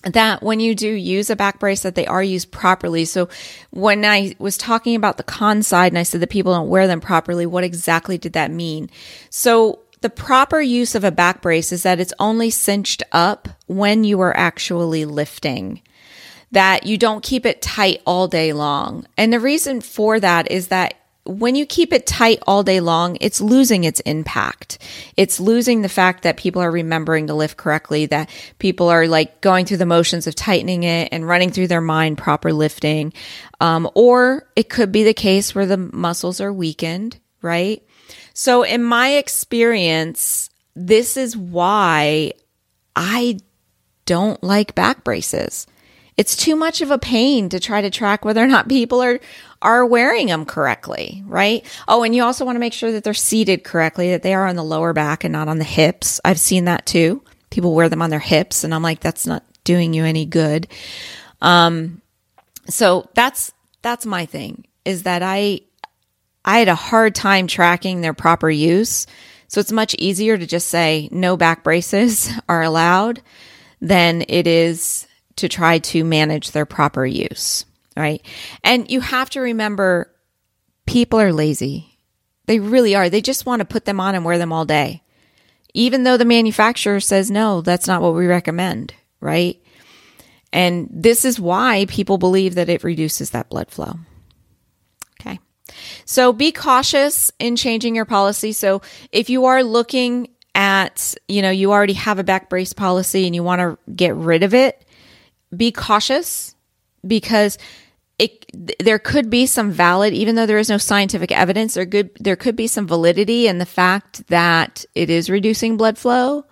that 0.06 0.42
when 0.42 0.60
you 0.60 0.74
do 0.74 0.88
use 0.88 1.30
a 1.30 1.36
back 1.36 1.58
brace 1.58 1.82
that 1.82 1.94
they 1.94 2.06
are 2.06 2.22
used 2.22 2.50
properly. 2.50 3.04
So 3.04 3.28
when 3.70 4.04
I 4.04 4.34
was 4.38 4.56
talking 4.56 4.94
about 4.94 5.16
the 5.16 5.22
con 5.22 5.62
side 5.62 5.92
and 5.92 5.98
I 5.98 6.04
said 6.04 6.20
that 6.20 6.30
people 6.30 6.54
don't 6.54 6.68
wear 6.68 6.86
them 6.86 7.00
properly, 7.00 7.46
what 7.46 7.64
exactly 7.64 8.18
did 8.18 8.34
that 8.34 8.50
mean? 8.50 8.90
So 9.30 9.80
the 10.02 10.10
proper 10.10 10.60
use 10.60 10.94
of 10.94 11.04
a 11.04 11.10
back 11.10 11.42
brace 11.42 11.72
is 11.72 11.82
that 11.82 12.00
it's 12.00 12.12
only 12.18 12.50
cinched 12.50 13.02
up 13.12 13.48
when 13.66 14.04
you 14.04 14.20
are 14.20 14.36
actually 14.36 15.04
lifting. 15.04 15.82
That 16.52 16.86
you 16.86 16.96
don't 16.96 17.24
keep 17.24 17.44
it 17.44 17.60
tight 17.60 18.02
all 18.06 18.28
day 18.28 18.52
long. 18.52 19.06
And 19.16 19.32
the 19.32 19.40
reason 19.40 19.80
for 19.80 20.20
that 20.20 20.50
is 20.50 20.68
that 20.68 20.94
when 21.26 21.54
you 21.54 21.66
keep 21.66 21.92
it 21.92 22.06
tight 22.06 22.38
all 22.46 22.62
day 22.62 22.80
long, 22.80 23.18
it's 23.20 23.40
losing 23.40 23.84
its 23.84 24.00
impact. 24.00 24.78
It's 25.16 25.40
losing 25.40 25.82
the 25.82 25.88
fact 25.88 26.22
that 26.22 26.36
people 26.36 26.62
are 26.62 26.70
remembering 26.70 27.26
to 27.26 27.34
lift 27.34 27.56
correctly, 27.56 28.06
that 28.06 28.30
people 28.58 28.88
are 28.88 29.06
like 29.06 29.40
going 29.40 29.66
through 29.66 29.78
the 29.78 29.86
motions 29.86 30.26
of 30.26 30.34
tightening 30.34 30.84
it 30.84 31.08
and 31.12 31.26
running 31.26 31.50
through 31.50 31.68
their 31.68 31.80
mind 31.80 32.18
proper 32.18 32.52
lifting. 32.52 33.12
Um, 33.60 33.88
or 33.94 34.48
it 34.56 34.68
could 34.68 34.92
be 34.92 35.04
the 35.04 35.14
case 35.14 35.54
where 35.54 35.66
the 35.66 35.76
muscles 35.76 36.40
are 36.40 36.52
weakened, 36.52 37.18
right? 37.42 37.82
So 38.34 38.62
in 38.62 38.82
my 38.82 39.14
experience, 39.14 40.50
this 40.74 41.16
is 41.16 41.36
why 41.36 42.32
I 42.94 43.38
don't 44.04 44.42
like 44.42 44.74
back 44.74 45.04
braces. 45.04 45.66
It's 46.16 46.36
too 46.36 46.56
much 46.56 46.80
of 46.80 46.90
a 46.90 46.98
pain 46.98 47.48
to 47.50 47.60
try 47.60 47.82
to 47.82 47.90
track 47.90 48.24
whether 48.24 48.42
or 48.42 48.46
not 48.46 48.68
people 48.68 49.02
are 49.02 49.20
are 49.62 49.84
wearing 49.84 50.28
them 50.28 50.44
correctly, 50.44 51.22
right? 51.26 51.64
Oh, 51.88 52.02
and 52.02 52.14
you 52.14 52.22
also 52.22 52.44
want 52.44 52.56
to 52.56 52.60
make 52.60 52.72
sure 52.72 52.92
that 52.92 53.04
they're 53.04 53.14
seated 53.14 53.64
correctly, 53.64 54.10
that 54.10 54.22
they 54.22 54.34
are 54.34 54.46
on 54.46 54.56
the 54.56 54.64
lower 54.64 54.92
back 54.92 55.24
and 55.24 55.32
not 55.32 55.48
on 55.48 55.58
the 55.58 55.64
hips. 55.64 56.20
I've 56.24 56.40
seen 56.40 56.66
that 56.66 56.86
too. 56.86 57.22
People 57.50 57.74
wear 57.74 57.88
them 57.88 58.02
on 58.02 58.10
their 58.10 58.18
hips, 58.18 58.64
and 58.64 58.74
I'm 58.74 58.82
like, 58.82 59.00
that's 59.00 59.26
not 59.26 59.44
doing 59.64 59.92
you 59.94 60.04
any 60.04 60.24
good. 60.26 60.68
Um, 61.40 62.00
so 62.68 63.08
that's 63.14 63.52
that's 63.82 64.06
my 64.06 64.26
thing 64.26 64.66
is 64.84 65.02
that 65.02 65.22
I 65.22 65.60
I 66.44 66.60
had 66.60 66.68
a 66.68 66.74
hard 66.74 67.14
time 67.14 67.46
tracking 67.46 68.00
their 68.00 68.14
proper 68.14 68.48
use. 68.48 69.06
So 69.48 69.60
it's 69.60 69.72
much 69.72 69.94
easier 69.98 70.38
to 70.38 70.46
just 70.46 70.68
say 70.68 71.08
no 71.12 71.36
back 71.36 71.62
braces 71.62 72.30
are 72.48 72.62
allowed 72.62 73.20
than 73.80 74.24
it 74.28 74.46
is 74.46 75.06
to 75.36 75.48
try 75.48 75.78
to 75.78 76.04
manage 76.04 76.50
their 76.50 76.66
proper 76.66 77.04
use, 77.06 77.64
right? 77.96 78.24
And 78.64 78.90
you 78.90 79.00
have 79.00 79.30
to 79.30 79.40
remember 79.40 80.10
people 80.86 81.20
are 81.20 81.32
lazy. 81.32 81.98
They 82.46 82.60
really 82.60 82.94
are. 82.94 83.10
They 83.10 83.20
just 83.20 83.46
want 83.46 83.60
to 83.60 83.66
put 83.66 83.84
them 83.84 84.00
on 84.00 84.14
and 84.14 84.24
wear 84.24 84.38
them 84.38 84.52
all 84.52 84.64
day. 84.64 85.02
Even 85.74 86.04
though 86.04 86.16
the 86.16 86.24
manufacturer 86.24 87.00
says, 87.00 87.30
no, 87.30 87.60
that's 87.60 87.86
not 87.86 88.00
what 88.00 88.14
we 88.14 88.26
recommend, 88.26 88.94
right? 89.20 89.60
And 90.52 90.88
this 90.90 91.24
is 91.24 91.38
why 91.38 91.84
people 91.88 92.16
believe 92.16 92.54
that 92.54 92.70
it 92.70 92.84
reduces 92.84 93.30
that 93.30 93.50
blood 93.50 93.70
flow. 93.70 93.94
Okay. 95.20 95.38
So 96.06 96.32
be 96.32 96.52
cautious 96.52 97.30
in 97.38 97.56
changing 97.56 97.94
your 97.94 98.06
policy. 98.06 98.52
So 98.52 98.80
if 99.12 99.28
you 99.28 99.46
are 99.46 99.62
looking 99.62 100.30
at, 100.54 101.14
you 101.28 101.42
know, 101.42 101.50
you 101.50 101.72
already 101.72 101.92
have 101.92 102.18
a 102.18 102.24
back 102.24 102.48
brace 102.48 102.72
policy 102.72 103.26
and 103.26 103.34
you 103.34 103.42
want 103.42 103.60
to 103.60 103.76
get 103.92 104.14
rid 104.14 104.42
of 104.42 104.54
it, 104.54 104.85
be 105.54 105.70
cautious 105.70 106.54
because 107.06 107.58
it 108.18 108.46
there 108.78 108.98
could 108.98 109.28
be 109.28 109.46
some 109.46 109.70
valid 109.70 110.12
even 110.14 110.34
though 110.34 110.46
there 110.46 110.58
is 110.58 110.70
no 110.70 110.78
scientific 110.78 111.30
evidence 111.30 111.74
there 111.74 111.84
could 111.84 112.10
there 112.18 112.36
could 112.36 112.56
be 112.56 112.66
some 112.66 112.86
validity 112.86 113.46
in 113.46 113.58
the 113.58 113.66
fact 113.66 114.26
that 114.28 114.84
it 114.94 115.10
is 115.10 115.30
reducing 115.30 115.76
blood 115.76 115.98
flow. 115.98 116.44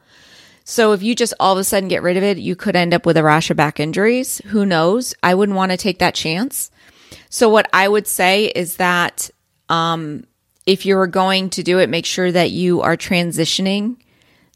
So 0.66 0.92
if 0.92 1.02
you 1.02 1.14
just 1.14 1.34
all 1.40 1.52
of 1.52 1.58
a 1.58 1.64
sudden 1.64 1.88
get 1.88 2.02
rid 2.02 2.16
of 2.16 2.22
it 2.22 2.38
you 2.38 2.54
could 2.54 2.76
end 2.76 2.92
up 2.92 3.06
with 3.06 3.16
a 3.16 3.22
rash 3.22 3.50
of 3.50 3.56
back 3.56 3.80
injuries. 3.80 4.42
Who 4.46 4.66
knows? 4.66 5.14
I 5.22 5.34
wouldn't 5.34 5.56
want 5.56 5.72
to 5.72 5.78
take 5.78 5.98
that 6.00 6.14
chance. 6.14 6.70
So 7.30 7.48
what 7.48 7.68
i 7.72 7.88
would 7.88 8.06
say 8.06 8.46
is 8.46 8.76
that 8.76 9.30
um, 9.70 10.24
if 10.66 10.84
you're 10.84 11.06
going 11.06 11.48
to 11.50 11.62
do 11.62 11.78
it 11.78 11.88
make 11.88 12.06
sure 12.06 12.30
that 12.30 12.50
you 12.50 12.82
are 12.82 12.96
transitioning 12.96 13.96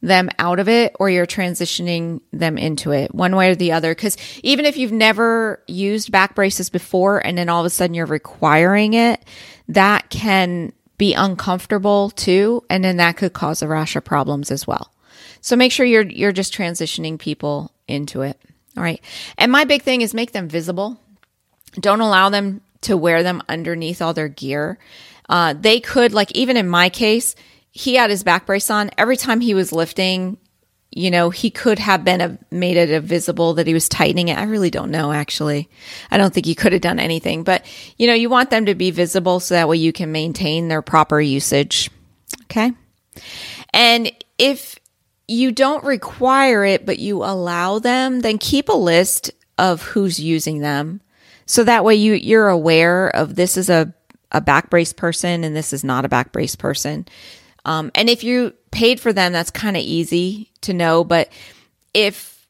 them 0.01 0.31
out 0.39 0.61
of 0.61 0.69
it 0.69 0.95
or 1.01 1.11
you're 1.11 1.27
transitioning 1.27 2.21
them 2.33 2.57
into 2.57 2.93
it 2.93 3.15
one 3.15 3.35
way 3.35 3.51
or 3.51 3.55
the 3.55 3.73
other. 3.73 3.95
Cause 3.95 4.17
even 4.43 4.65
if 4.65 4.77
you've 4.77 4.93
never 4.93 5.63
used 5.67 6.13
back 6.13 6.35
braces 6.35 6.71
before 6.71 7.25
and 7.25 7.37
then 7.37 7.49
all 7.49 7.61
of 7.61 7.67
a 7.67 7.71
sudden 7.71 7.95
you're 7.95 8.07
requiring 8.07 8.95
it, 8.95 9.25
that 9.69 10.09
can 10.11 10.73
be 10.99 11.15
uncomfortable 11.15 12.11
too. 12.11 12.63
And 12.71 12.85
then 12.85 12.97
that 12.99 13.17
could 13.17 13.33
cause 13.33 13.63
a 13.63 13.69
rash 13.69 13.97
of 13.97 14.05
problems 14.05 14.51
as 14.51 14.67
well. 14.67 14.93
So 15.41 15.57
make 15.57 15.73
sure 15.73 15.87
you're, 15.87 16.03
you're 16.03 16.33
just 16.33 16.55
transitioning 16.55 17.19
people 17.19 17.73
into 17.87 18.23
it. 18.23 18.39
All 18.77 18.83
right. 18.83 19.03
And 19.37 19.51
my 19.51 19.65
big 19.65 19.83
thing 19.83 20.03
is 20.03 20.15
make 20.15 20.33
them 20.33 20.49
visible. 20.49 21.01
Don't 21.81 22.01
allow 22.01 22.29
them 22.29 22.61
to 22.83 22.97
wear 22.97 23.23
them 23.23 23.43
underneath 23.49 24.01
all 24.01 24.15
their 24.15 24.29
gear. 24.29 24.79
Uh, 25.29 25.53
they 25.53 25.81
could, 25.81 26.13
like, 26.13 26.33
even 26.33 26.57
in 26.57 26.69
my 26.69 26.89
case, 26.89 27.35
he 27.71 27.95
had 27.95 28.11
his 28.11 28.23
back 28.23 28.47
brace 28.47 28.71
on. 28.71 28.91
Every 28.99 29.17
time 29.17 29.41
he 29.41 29.55
was 29.55 29.73
lifting, 29.73 30.39
you 30.91 31.11
know, 31.11 31.31
he 31.31 31.51
could 31.51 31.79
have 31.79 32.05
been 32.05 32.21
a, 32.21 32.39
made 32.51 32.77
it 32.77 33.03
visible 33.03 33.55
that 33.55 33.67
he 33.67 33.75
was 33.75 33.89
tightening 33.89 34.29
it. 34.29 34.39
I 34.39 34.45
really 34.45 34.71
don't 34.71 34.91
know, 34.91 35.13
actually. 35.13 35.69
I 36.11 36.17
don't 36.17 36.33
think 36.33 36.47
he 36.47 36.55
could 36.55 36.73
have 36.73 36.81
done 36.81 36.99
anything, 36.99 37.45
but 37.45 37.65
you 37.99 38.07
know, 38.07 38.15
you 38.15 38.31
want 38.31 38.51
them 38.51 38.67
to 38.67 38.75
be 38.75 38.91
visible 38.91 39.41
so 39.41 39.55
that 39.55 39.69
way 39.69 39.77
you 39.77 39.93
can 39.93 40.11
maintain 40.13 40.69
their 40.69 40.83
proper 40.83 41.21
usage. 41.21 41.91
Okay. 42.45 42.73
And 43.73 44.11
if 44.39 44.79
you 45.27 45.53
don't 45.53 45.85
require 45.85 46.65
it, 46.65 46.87
but 46.87 46.99
you 46.99 47.23
allow 47.23 47.79
them, 47.79 48.21
then 48.21 48.39
keep 48.39 48.69
a 48.69 48.73
list 48.73 49.31
of 49.59 49.83
who's 49.83 50.19
using 50.19 50.61
them. 50.61 51.03
So 51.45 51.65
that 51.65 51.85
way 51.85 51.97
you, 51.97 52.15
you're 52.15 52.49
aware 52.49 53.09
of 53.09 53.35
this 53.35 53.57
is 53.57 53.69
a 53.69 53.93
a 54.33 54.41
back 54.41 54.71
brace 54.71 54.93
person 54.93 55.45
and 55.45 55.57
this 55.57 55.73
is 55.73 55.83
not 55.83 56.05
a 56.05 56.09
back 56.09 56.33
brace 56.33 56.55
person. 56.55 57.07
Um, 57.69 57.91
and 57.95 58.09
if 58.09 58.25
you 58.25 58.55
paid 58.71 58.99
for 58.99 59.13
them, 59.13 59.35
that's 59.35 59.51
kind 59.51 59.77
of 59.77 59.83
easy 59.83 60.51
to 60.63 60.73
know. 60.73 61.05
But 61.05 61.31
if 61.93 62.47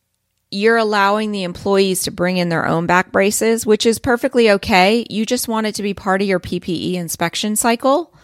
you're 0.53 0.77
allowing 0.77 1.33
the 1.33 1.43
employees 1.43 2.05
to 2.05 2.13
bring 2.13 2.37
in 2.37 2.51
their 2.51 2.65
own 2.65 2.87
back 2.87 3.11
braces, 3.11 3.67
which 3.67 3.85
is 3.85 3.99
perfectly 3.99 4.49
okay, 4.53 5.05
you 5.11 5.27
just 5.27 5.49
want 5.49 5.67
it 5.67 5.75
to 5.75 5.83
be 5.83 5.93
part 5.93 6.23
of 6.23 6.29
your 6.29 6.39
PPE 6.39 6.95
inspection 6.95 7.57
cycle. 7.57 8.15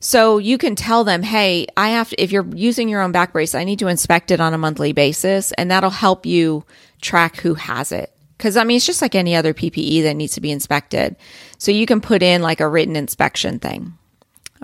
So 0.00 0.36
you 0.36 0.58
can 0.58 0.76
tell 0.76 1.02
them, 1.02 1.22
hey, 1.22 1.66
I 1.78 1.88
have 1.88 2.10
to, 2.10 2.22
if 2.22 2.30
you're 2.30 2.46
using 2.54 2.90
your 2.90 3.00
own 3.00 3.10
back 3.10 3.32
brace, 3.32 3.54
I 3.54 3.64
need 3.64 3.78
to 3.78 3.88
inspect 3.88 4.30
it 4.30 4.38
on 4.38 4.52
a 4.52 4.58
monthly 4.58 4.92
basis. 4.92 5.50
And 5.52 5.70
that'll 5.70 5.88
help 5.88 6.26
you 6.26 6.66
track 7.00 7.38
who 7.38 7.54
has 7.54 7.90
it. 7.90 8.12
Cause 8.36 8.58
I 8.58 8.64
mean, 8.64 8.76
it's 8.76 8.84
just 8.84 9.00
like 9.00 9.14
any 9.14 9.34
other 9.34 9.54
PPE 9.54 10.02
that 10.02 10.14
needs 10.14 10.34
to 10.34 10.42
be 10.42 10.52
inspected. 10.52 11.16
So 11.56 11.72
you 11.72 11.86
can 11.86 12.02
put 12.02 12.22
in 12.22 12.42
like 12.42 12.60
a 12.60 12.68
written 12.68 12.96
inspection 12.96 13.60
thing. 13.60 13.96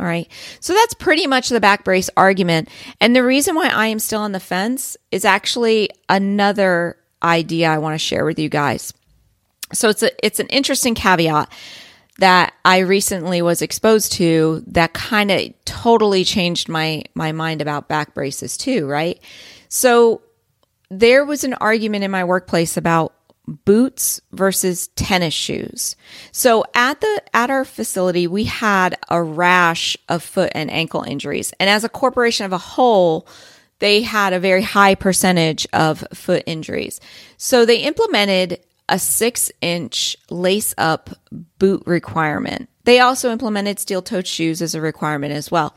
All 0.01 0.07
right. 0.07 0.29
So 0.61 0.73
that's 0.73 0.95
pretty 0.95 1.27
much 1.27 1.51
the 1.51 1.61
back 1.61 1.85
brace 1.85 2.09
argument. 2.17 2.71
And 3.03 3.15
the 3.15 3.23
reason 3.23 3.55
why 3.55 3.69
I 3.69 3.89
am 3.89 3.99
still 3.99 4.23
on 4.23 4.33
the 4.33 4.41
fence 4.41 4.97
is 5.11 5.27
actually 5.27 5.91
another 6.09 6.97
idea 7.23 7.69
I 7.69 7.77
want 7.79 7.95
to 7.95 7.99
share 7.99 8.25
with 8.25 8.39
you 8.39 8.49
guys. 8.49 8.95
So 9.75 9.91
it's 9.91 10.03
a, 10.03 10.27
it's 10.27 10.41
an 10.41 10.47
interesting 10.47 10.95
caveat 10.95 11.53
that 12.19 12.55
I 12.65 12.79
recently 12.79 13.43
was 13.43 13.61
exposed 13.61 14.13
to 14.13 14.65
that 14.69 14.95
kind 14.95 15.31
of 15.31 15.53
totally 15.67 16.25
changed 16.25 16.69
my 16.69 17.05
my 17.15 17.33
mind 17.33 17.61
about 17.61 17.89
back 17.89 18.15
braces 18.15 18.57
too, 18.57 18.87
right? 18.87 19.21
So 19.69 20.23
there 20.91 21.27
was 21.27 21.45
an 21.45 21.55
argument 21.55 22.05
in 22.05 22.11
my 22.11 22.25
workplace 22.25 22.79
about 22.79 23.15
boots 23.51 24.21
versus 24.33 24.89
tennis 24.89 25.35
shoes. 25.35 25.97
So 26.33 26.65
at 26.75 27.01
the 27.01 27.23
at 27.35 27.51
our 27.51 27.65
facility 27.65 28.27
we 28.27 28.45
had 28.45 28.97
a 29.09 29.23
rash 29.23 29.97
of 30.09 30.23
foot 30.23 30.53
and 30.55 30.71
ankle 30.71 31.03
injuries. 31.03 31.53
And 31.59 31.69
as 31.69 31.85
a 31.85 31.89
corporation 31.89 32.47
of 32.47 32.53
a 32.53 32.59
whole, 32.59 33.27
they 33.81 34.03
had 34.03 34.33
a 34.33 34.41
very 34.41 34.63
high 34.63 34.95
percentage 34.95 35.67
of 35.73 36.05
foot 36.15 36.45
injuries. 36.47 37.01
So 37.37 37.65
they 37.65 37.79
implemented 37.79 38.61
a 38.89 38.99
six 38.99 39.51
inch 39.61 40.17
lace 40.31 40.75
up 40.79 41.11
boot 41.59 41.83
requirement. 41.87 42.69
They 42.85 43.01
also 43.01 43.31
implemented 43.31 43.79
steel 43.79 44.03
toed 44.03 44.27
shoes 44.27 44.63
as 44.63 44.75
a 44.75 44.81
requirement 44.81 45.33
as 45.33 45.51
well. 45.51 45.75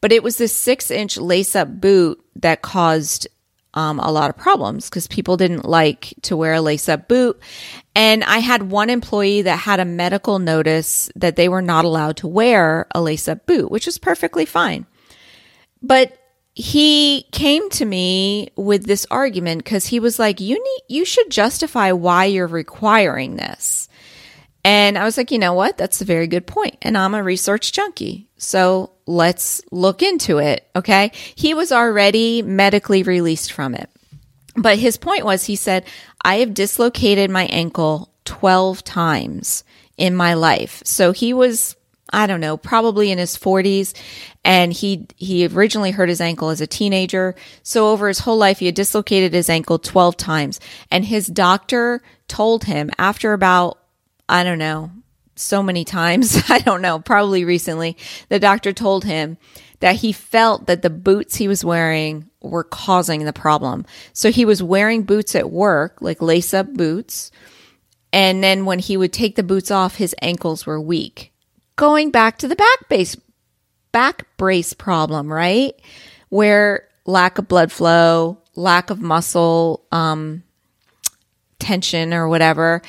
But 0.00 0.12
it 0.12 0.22
was 0.22 0.36
this 0.36 0.54
six 0.54 0.90
inch 0.90 1.16
lace 1.16 1.54
up 1.54 1.80
boot 1.80 2.24
that 2.36 2.62
caused 2.62 3.28
um, 3.74 3.98
a 3.98 4.10
lot 4.10 4.30
of 4.30 4.36
problems 4.36 4.88
because 4.88 5.06
people 5.06 5.36
didn't 5.36 5.64
like 5.64 6.14
to 6.22 6.36
wear 6.36 6.54
a 6.54 6.60
lace 6.60 6.88
up 6.88 7.08
boot. 7.08 7.40
And 7.94 8.22
I 8.24 8.38
had 8.38 8.70
one 8.70 8.90
employee 8.90 9.42
that 9.42 9.58
had 9.58 9.80
a 9.80 9.84
medical 9.84 10.38
notice 10.38 11.10
that 11.16 11.36
they 11.36 11.48
were 11.48 11.62
not 11.62 11.84
allowed 11.84 12.18
to 12.18 12.28
wear 12.28 12.86
a 12.94 13.00
lace 13.00 13.28
up 13.28 13.46
boot, 13.46 13.70
which 13.70 13.86
was 13.86 13.98
perfectly 13.98 14.44
fine. 14.44 14.86
But 15.82 16.18
he 16.54 17.26
came 17.32 17.70
to 17.70 17.84
me 17.84 18.50
with 18.56 18.84
this 18.84 19.06
argument 19.10 19.64
because 19.64 19.86
he 19.86 20.00
was 20.00 20.18
like, 20.18 20.40
you 20.40 20.62
need, 20.62 20.80
you 20.94 21.04
should 21.04 21.30
justify 21.30 21.92
why 21.92 22.26
you're 22.26 22.46
requiring 22.46 23.36
this. 23.36 23.88
And 24.64 24.96
I 24.96 25.04
was 25.04 25.16
like, 25.16 25.30
you 25.30 25.38
know 25.38 25.54
what? 25.54 25.76
That's 25.76 26.00
a 26.00 26.06
very 26.06 26.26
good 26.26 26.46
point. 26.46 26.76
And 26.82 26.96
I'm 26.96 27.14
a 27.14 27.22
research 27.22 27.72
junkie. 27.72 28.28
So 28.36 28.92
let's 29.06 29.60
look 29.72 30.02
into 30.02 30.38
it. 30.38 30.68
Okay. 30.76 31.10
He 31.34 31.52
was 31.54 31.72
already 31.72 32.42
medically 32.42 33.02
released 33.02 33.52
from 33.52 33.74
it. 33.74 33.90
But 34.54 34.78
his 34.78 34.96
point 34.96 35.24
was, 35.24 35.44
he 35.44 35.56
said, 35.56 35.84
I 36.24 36.36
have 36.36 36.54
dislocated 36.54 37.30
my 37.30 37.46
ankle 37.46 38.12
12 38.24 38.84
times 38.84 39.64
in 39.96 40.14
my 40.14 40.34
life. 40.34 40.82
So 40.84 41.12
he 41.12 41.32
was 41.32 41.74
I 42.12 42.26
don't 42.26 42.40
know, 42.40 42.56
probably 42.56 43.10
in 43.10 43.18
his 43.18 43.36
40s. 43.36 43.94
And 44.44 44.72
he, 44.72 45.06
he 45.16 45.46
originally 45.46 45.92
hurt 45.92 46.10
his 46.10 46.20
ankle 46.20 46.50
as 46.50 46.60
a 46.60 46.66
teenager. 46.66 47.34
So 47.62 47.88
over 47.88 48.08
his 48.08 48.18
whole 48.20 48.36
life, 48.36 48.58
he 48.58 48.66
had 48.66 48.74
dislocated 48.74 49.32
his 49.32 49.48
ankle 49.48 49.78
12 49.78 50.16
times. 50.16 50.60
And 50.90 51.04
his 51.04 51.26
doctor 51.26 52.02
told 52.28 52.64
him 52.64 52.90
after 52.98 53.32
about, 53.32 53.78
I 54.28 54.44
don't 54.44 54.58
know, 54.58 54.90
so 55.34 55.62
many 55.62 55.84
times, 55.84 56.42
I 56.48 56.58
don't 56.58 56.82
know, 56.82 56.98
probably 56.98 57.44
recently, 57.44 57.96
the 58.28 58.38
doctor 58.38 58.72
told 58.72 59.04
him 59.04 59.38
that 59.80 59.96
he 59.96 60.12
felt 60.12 60.66
that 60.66 60.82
the 60.82 60.90
boots 60.90 61.36
he 61.36 61.48
was 61.48 61.64
wearing 61.64 62.30
were 62.40 62.64
causing 62.64 63.24
the 63.24 63.32
problem. 63.32 63.84
So 64.12 64.30
he 64.30 64.44
was 64.44 64.62
wearing 64.62 65.02
boots 65.02 65.34
at 65.34 65.50
work, 65.50 65.98
like 66.00 66.22
lace 66.22 66.54
up 66.54 66.72
boots. 66.72 67.30
And 68.12 68.44
then 68.44 68.64
when 68.64 68.78
he 68.78 68.96
would 68.96 69.12
take 69.12 69.36
the 69.36 69.42
boots 69.42 69.70
off, 69.70 69.96
his 69.96 70.14
ankles 70.20 70.66
were 70.66 70.80
weak 70.80 71.32
going 71.76 72.10
back 72.10 72.38
to 72.38 72.48
the 72.48 72.56
back 72.56 72.88
base 72.88 73.16
back 73.90 74.26
brace 74.36 74.72
problem, 74.72 75.32
right? 75.32 75.74
Where 76.28 76.88
lack 77.04 77.38
of 77.38 77.48
blood 77.48 77.72
flow, 77.72 78.38
lack 78.54 78.90
of 78.90 79.00
muscle 79.00 79.84
um, 79.92 80.42
tension 81.58 82.14
or 82.14 82.28
whatever, 82.28 82.82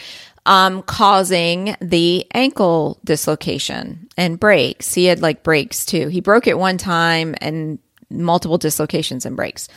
um, 0.46 0.82
causing 0.84 1.76
the 1.80 2.26
ankle 2.34 3.00
dislocation 3.04 4.08
and 4.18 4.40
breaks. 4.40 4.94
He 4.94 5.06
had 5.06 5.22
like 5.22 5.44
breaks 5.44 5.86
too. 5.86 6.08
He 6.10 6.22
broke 6.22 6.48
it 6.48 6.58
one 6.58 6.78
time 6.78 7.36
and 7.40 7.80
multiple 8.10 8.58
dislocations 8.58 9.26
and 9.26 9.36
breaks. 9.36 9.68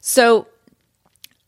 So 0.00 0.46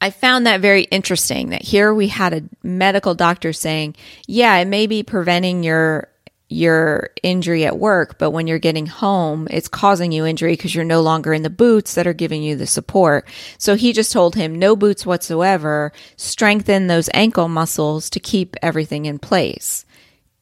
I 0.01 0.11
found 0.11 0.47
that 0.47 0.61
very 0.61 0.83
interesting 0.85 1.51
that 1.51 1.63
here 1.63 1.93
we 1.93 2.09
had 2.09 2.33
a 2.33 2.43
medical 2.63 3.15
doctor 3.15 3.53
saying, 3.53 3.97
yeah, 4.27 4.57
it 4.57 4.67
may 4.67 4.87
be 4.87 5.03
preventing 5.03 5.63
your 5.63 6.09
your 6.51 7.11
injury 7.23 7.65
at 7.65 7.79
work, 7.79 8.19
but 8.19 8.33
when 8.33 8.49
you're 8.49 8.59
getting 8.59 8.87
home, 8.87 9.47
it's 9.53 9.69
causing 9.69 10.11
you 10.11 10.27
injury 10.27 10.55
because 10.55 10.75
you're 10.75 10.85
no 10.85 11.01
longer 11.01 11.33
in 11.33 11.43
the 11.43 11.49
boots 11.49 11.95
that 11.95 12.09
are 12.09 12.13
giving 12.13 12.43
you 12.43 12.57
the 12.57 12.67
support. 12.67 13.27
So 13.57 13.77
he 13.77 13.93
just 13.93 14.11
told 14.11 14.35
him 14.35 14.59
no 14.59 14.75
boots 14.75 15.07
whatsoever, 15.07 15.93
strengthen 16.17 16.89
those 16.89 17.09
ankle 17.15 17.49
muscles 17.49 18.11
to 18.11 18.21
keep 18.21 18.57
everything 18.63 19.07
in 19.07 19.21
place. 19.21 19.87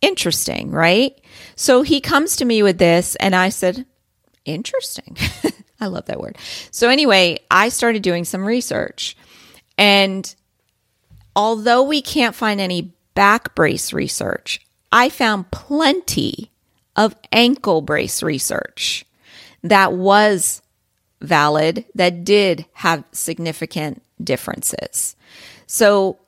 Interesting, 0.00 0.70
right? 0.70 1.20
So 1.56 1.82
he 1.82 2.00
comes 2.00 2.36
to 2.36 2.46
me 2.46 2.62
with 2.62 2.78
this 2.78 3.14
and 3.16 3.36
I 3.36 3.50
said, 3.50 3.84
interesting. 4.46 5.14
I 5.80 5.88
love 5.88 6.06
that 6.06 6.20
word. 6.20 6.38
So 6.70 6.88
anyway, 6.88 7.40
I 7.50 7.68
started 7.68 8.02
doing 8.02 8.24
some 8.24 8.46
research 8.46 9.14
and 9.76 10.34
although 11.36 11.82
we 11.82 12.00
can't 12.00 12.34
find 12.34 12.62
any 12.62 12.94
back 13.14 13.54
brace 13.54 13.92
research, 13.92 14.60
I 14.90 15.08
found 15.08 15.50
plenty 15.50 16.50
of 16.96 17.14
ankle 17.32 17.82
brace 17.82 18.22
research 18.22 19.04
that 19.62 19.92
was 19.92 20.62
valid, 21.20 21.84
that 21.94 22.24
did 22.24 22.64
have 22.72 23.04
significant 23.12 24.02
differences. 24.22 25.16
So 25.66 26.18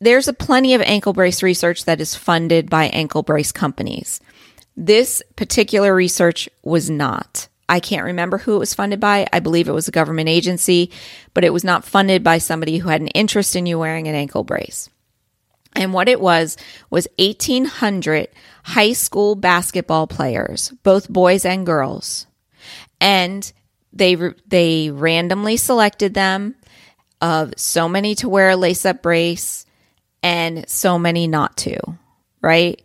there's 0.00 0.28
a 0.28 0.32
plenty 0.32 0.74
of 0.74 0.82
ankle 0.82 1.12
brace 1.12 1.42
research 1.42 1.84
that 1.84 2.00
is 2.00 2.14
funded 2.14 2.68
by 2.68 2.86
ankle 2.86 3.22
brace 3.22 3.52
companies. 3.52 4.20
This 4.76 5.22
particular 5.36 5.94
research 5.94 6.48
was 6.62 6.90
not. 6.90 7.48
I 7.68 7.80
can't 7.80 8.04
remember 8.04 8.38
who 8.38 8.56
it 8.56 8.58
was 8.58 8.74
funded 8.74 9.00
by. 9.00 9.26
I 9.32 9.40
believe 9.40 9.68
it 9.68 9.72
was 9.72 9.88
a 9.88 9.92
government 9.92 10.28
agency, 10.28 10.90
but 11.34 11.44
it 11.44 11.52
was 11.52 11.64
not 11.64 11.84
funded 11.84 12.22
by 12.22 12.38
somebody 12.38 12.78
who 12.78 12.88
had 12.88 13.00
an 13.00 13.08
interest 13.08 13.56
in 13.56 13.66
you 13.66 13.78
wearing 13.78 14.08
an 14.08 14.14
ankle 14.14 14.44
brace. 14.44 14.90
And 15.74 15.92
what 15.92 16.08
it 16.08 16.20
was 16.20 16.56
was 16.90 17.08
1800 17.18 18.28
high 18.64 18.92
school 18.92 19.34
basketball 19.34 20.06
players, 20.06 20.70
both 20.82 21.08
boys 21.08 21.44
and 21.44 21.64
girls. 21.66 22.26
And 23.00 23.50
they 23.92 24.16
they 24.46 24.90
randomly 24.90 25.56
selected 25.56 26.14
them 26.14 26.54
of 27.20 27.54
so 27.56 27.88
many 27.88 28.14
to 28.16 28.28
wear 28.28 28.50
a 28.50 28.56
lace-up 28.56 29.02
brace 29.02 29.64
and 30.22 30.68
so 30.68 30.98
many 30.98 31.26
not 31.26 31.56
to, 31.58 31.78
right? 32.40 32.80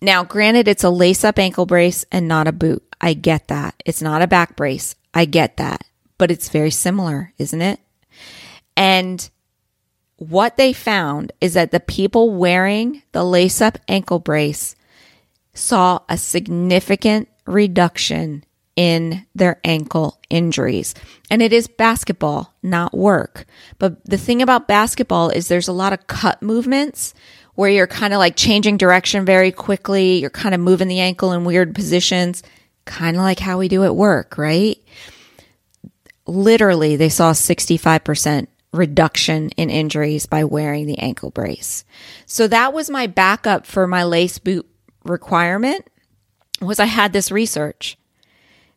Now, 0.00 0.24
granted 0.24 0.66
it's 0.68 0.84
a 0.84 0.90
lace-up 0.90 1.38
ankle 1.38 1.66
brace 1.66 2.04
and 2.10 2.26
not 2.26 2.48
a 2.48 2.52
boot. 2.52 2.82
I 3.00 3.14
get 3.14 3.48
that. 3.48 3.82
It's 3.84 4.02
not 4.02 4.22
a 4.22 4.26
back 4.26 4.56
brace. 4.56 4.94
I 5.12 5.24
get 5.24 5.56
that. 5.58 5.84
But 6.18 6.30
it's 6.30 6.48
very 6.48 6.70
similar, 6.70 7.32
isn't 7.38 7.62
it? 7.62 7.80
And 8.76 9.28
what 10.20 10.58
they 10.58 10.74
found 10.74 11.32
is 11.40 11.54
that 11.54 11.70
the 11.70 11.80
people 11.80 12.34
wearing 12.34 13.02
the 13.12 13.24
lace 13.24 13.62
up 13.62 13.78
ankle 13.88 14.18
brace 14.18 14.76
saw 15.54 16.00
a 16.10 16.18
significant 16.18 17.26
reduction 17.46 18.44
in 18.76 19.26
their 19.34 19.58
ankle 19.64 20.20
injuries. 20.28 20.94
And 21.30 21.40
it 21.40 21.54
is 21.54 21.68
basketball, 21.68 22.52
not 22.62 22.94
work. 22.94 23.46
But 23.78 24.04
the 24.04 24.18
thing 24.18 24.42
about 24.42 24.68
basketball 24.68 25.30
is 25.30 25.48
there's 25.48 25.68
a 25.68 25.72
lot 25.72 25.94
of 25.94 26.06
cut 26.06 26.42
movements 26.42 27.14
where 27.54 27.70
you're 27.70 27.86
kind 27.86 28.12
of 28.12 28.18
like 28.18 28.36
changing 28.36 28.76
direction 28.76 29.24
very 29.24 29.50
quickly. 29.50 30.18
You're 30.18 30.28
kind 30.28 30.54
of 30.54 30.60
moving 30.60 30.88
the 30.88 31.00
ankle 31.00 31.32
in 31.32 31.44
weird 31.44 31.74
positions, 31.74 32.42
kind 32.84 33.16
of 33.16 33.22
like 33.22 33.38
how 33.38 33.56
we 33.56 33.68
do 33.68 33.84
at 33.84 33.96
work, 33.96 34.36
right? 34.36 34.78
Literally, 36.26 36.96
they 36.96 37.08
saw 37.08 37.32
65% 37.32 38.48
reduction 38.72 39.50
in 39.50 39.70
injuries 39.70 40.26
by 40.26 40.44
wearing 40.44 40.86
the 40.86 40.98
ankle 40.98 41.30
brace. 41.30 41.84
So 42.26 42.46
that 42.48 42.72
was 42.72 42.88
my 42.88 43.06
backup 43.06 43.66
for 43.66 43.86
my 43.86 44.04
lace 44.04 44.38
boot 44.38 44.68
requirement 45.04 45.86
was 46.60 46.78
I 46.78 46.84
had 46.84 47.12
this 47.12 47.32
research. 47.32 47.96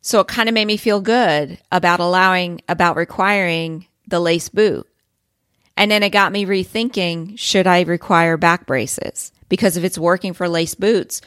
So 0.02 0.20
it 0.20 0.28
kind 0.28 0.50
of 0.50 0.56
made 0.56 0.66
me 0.66 0.78
feel 0.78 1.02
good 1.02 1.60
about 1.72 2.00
allowing, 2.00 2.62
about 2.68 2.96
requiring 2.96 3.88
the 4.08 4.20
lace 4.20 4.50
boot. 4.50 4.88
And 5.78 5.90
then 5.90 6.04
it 6.04 6.10
got 6.10 6.32
me 6.32 6.46
rethinking 6.46 7.38
should 7.38 7.68
I 7.68 7.82
require 7.82 8.38
back 8.38 8.66
braces? 8.66 9.32
Because 9.50 9.78
if 9.78 9.84
it's 9.84 9.98
working 9.98 10.34
for 10.34 10.48
lace 10.50 10.76
boots, 10.76 11.22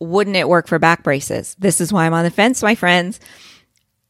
wouldn't 0.00 0.36
it 0.36 0.48
work 0.48 0.66
for 0.66 0.78
back 0.78 1.02
braces? 1.02 1.56
This 1.58 1.80
is 1.80 1.92
why 1.92 2.06
I'm 2.06 2.14
on 2.14 2.24
the 2.24 2.30
fence, 2.30 2.62
my 2.62 2.74
friends. 2.74 3.20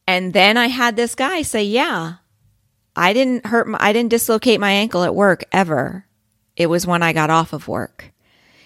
And 0.07 0.33
then 0.33 0.57
I 0.57 0.67
had 0.67 0.95
this 0.95 1.15
guy 1.15 1.41
say, 1.41 1.63
Yeah, 1.63 2.15
I 2.99 3.13
didn't 3.13 3.45
hurt, 3.45 3.65
my, 3.65 3.77
I 3.79 3.93
didn't 3.93 4.11
dislocate 4.11 4.59
my 4.59 4.71
ankle 4.71 5.03
at 5.03 5.15
work 5.15 5.45
ever. 5.53 6.05
It 6.57 6.67
was 6.67 6.85
when 6.85 7.01
I 7.01 7.13
got 7.13 7.29
off 7.29 7.53
of 7.53 7.69
work. 7.69 8.11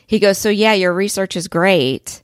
He 0.08 0.18
goes, 0.18 0.40
So 0.40 0.50
yeah, 0.50 0.74
your 0.74 0.92
research 0.92 1.36
is 1.36 1.48
great 1.48 2.24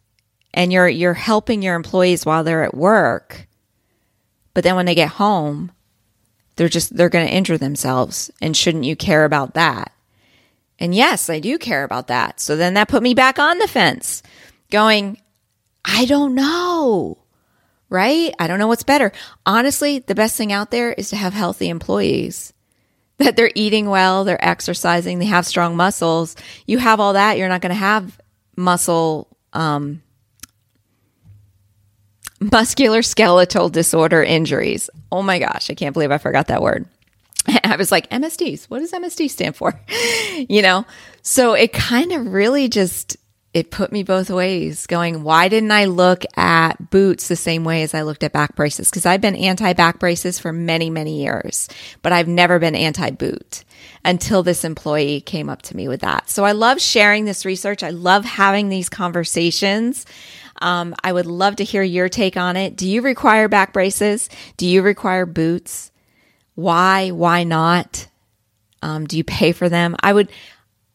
and 0.51 0.73
you're, 0.73 0.89
you're 0.89 1.13
helping 1.13 1.61
your 1.61 1.75
employees 1.75 2.25
while 2.25 2.43
they're 2.43 2.63
at 2.63 2.75
work. 2.75 3.47
But 4.55 4.63
then 4.63 4.75
when 4.75 4.87
they 4.87 4.95
get 4.95 5.09
home, 5.09 5.71
they're 6.55 6.67
just, 6.67 6.97
they're 6.97 7.09
going 7.09 7.27
to 7.27 7.33
injure 7.33 7.59
themselves. 7.59 8.31
And 8.41 8.57
shouldn't 8.57 8.85
you 8.85 8.95
care 8.95 9.23
about 9.23 9.53
that? 9.53 9.93
And 10.79 10.95
yes, 10.95 11.29
I 11.29 11.39
do 11.39 11.59
care 11.59 11.83
about 11.83 12.07
that. 12.07 12.39
So 12.39 12.55
then 12.55 12.73
that 12.73 12.89
put 12.89 13.03
me 13.03 13.13
back 13.13 13.37
on 13.37 13.59
the 13.59 13.67
fence 13.67 14.23
going, 14.71 15.21
I 15.85 16.05
don't 16.05 16.33
know. 16.33 17.19
Right? 17.89 18.33
I 18.37 18.47
don't 18.47 18.59
know 18.59 18.67
what's 18.67 18.83
better. 18.83 19.11
Honestly, 19.45 19.99
the 19.99 20.15
best 20.15 20.35
thing 20.35 20.51
out 20.51 20.71
there 20.71 20.93
is 20.93 21.09
to 21.09 21.15
have 21.15 21.33
healthy 21.33 21.69
employees. 21.69 22.53
That 23.19 23.35
they're 23.35 23.51
eating 23.53 23.89
well, 23.89 24.23
they're 24.23 24.43
exercising, 24.43 25.19
they 25.19 25.25
have 25.25 25.45
strong 25.45 25.75
muscles. 25.75 26.37
You 26.65 26.77
have 26.77 27.01
all 27.01 27.11
that, 27.11 27.37
you're 27.37 27.49
not 27.49 27.59
going 27.59 27.71
to 27.71 27.75
have 27.75 28.17
muscle 28.55 29.27
um, 29.51 30.01
muscular 32.39 33.01
skeletal 33.01 33.69
disorder 33.69 34.23
injuries. 34.23 34.89
Oh 35.11 35.21
my 35.21 35.39
gosh, 35.39 35.69
I 35.69 35.73
can't 35.73 35.93
believe 35.93 36.11
I 36.11 36.17
forgot 36.17 36.47
that 36.47 36.61
word. 36.61 36.85
I 37.63 37.75
was 37.75 37.91
like, 37.91 38.09
MSDs, 38.09 38.65
what 38.65 38.79
does 38.79 38.91
MSD 38.91 39.29
stand 39.29 39.55
for? 39.55 39.79
you 40.49 40.61
know? 40.61 40.85
So 41.21 41.53
it 41.53 41.73
kind 41.73 42.11
of 42.11 42.27
really 42.27 42.69
just 42.69 43.17
it 43.53 43.71
put 43.71 43.91
me 43.91 44.03
both 44.03 44.29
ways 44.29 44.85
going, 44.85 45.23
why 45.23 45.47
didn't 45.47 45.71
I 45.71 45.85
look 45.85 46.23
at 46.37 46.91
boots 46.91 47.27
the 47.27 47.35
same 47.35 47.63
way 47.63 47.81
as 47.81 47.95
I 47.95 48.03
looked 48.03 48.23
at 48.23 48.31
back 48.31 48.55
braces? 48.55 48.89
Because 48.89 49.07
I've 49.07 49.21
been 49.21 49.35
anti 49.35 49.73
back 49.73 49.99
braces 49.99 50.37
for 50.37 50.53
many, 50.53 50.89
many 50.89 51.23
years, 51.23 51.67
but 52.03 52.13
I've 52.13 52.27
never 52.27 52.59
been 52.59 52.75
anti 52.75 53.09
boot 53.09 53.63
until 54.05 54.43
this 54.43 54.63
employee 54.63 55.21
came 55.21 55.49
up 55.49 55.63
to 55.63 55.75
me 55.75 55.87
with 55.87 56.01
that. 56.01 56.29
So 56.29 56.45
I 56.45 56.51
love 56.51 56.79
sharing 56.79 57.25
this 57.25 57.45
research. 57.45 57.81
I 57.81 57.89
love 57.89 58.23
having 58.23 58.69
these 58.69 58.87
conversations. 58.87 60.05
Um, 60.61 60.93
I 61.03 61.11
would 61.11 61.25
love 61.25 61.55
to 61.57 61.63
hear 61.63 61.83
your 61.83 62.09
take 62.09 62.37
on 62.37 62.55
it. 62.55 62.75
Do 62.75 62.87
you 62.87 63.01
require 63.01 63.47
back 63.47 63.73
braces? 63.73 64.29
Do 64.57 64.67
you 64.67 64.81
require 64.81 65.25
boots? 65.25 65.91
Why? 66.55 67.09
Why 67.09 67.45
not? 67.45 68.07
Um, 68.81 69.07
do 69.07 69.17
you 69.17 69.23
pay 69.23 69.53
for 69.53 69.69
them? 69.69 69.95
I 70.01 70.13
would, 70.13 70.29